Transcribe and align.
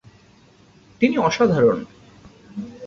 তিনি 1.01 1.15
অসাধারণ। 1.17 1.79